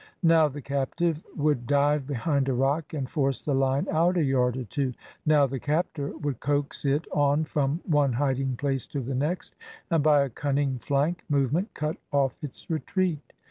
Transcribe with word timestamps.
Now 0.23 0.47
the 0.47 0.63
captive 0.63 1.23
would 1.37 1.67
dive 1.67 2.07
behind 2.07 2.49
a 2.49 2.53
rock 2.55 2.91
and 2.91 3.07
force 3.07 3.39
the 3.43 3.53
line 3.53 3.85
out 3.91 4.17
a 4.17 4.23
yard 4.23 4.57
or 4.57 4.63
two; 4.63 4.95
now 5.27 5.45
the 5.45 5.59
captor 5.59 6.17
would 6.17 6.39
coax 6.39 6.85
it 6.85 7.05
on 7.11 7.43
from 7.43 7.81
one 7.85 8.13
hiding 8.13 8.57
place 8.57 8.87
to 8.87 8.99
the 8.99 9.13
next, 9.13 9.53
and 9.91 10.03
by 10.03 10.23
a 10.23 10.29
cunning 10.31 10.79
flank 10.79 11.23
movement 11.29 11.75
cut 11.75 11.97
off 12.11 12.43
its 12.43 12.67
retreat. 12.67 13.21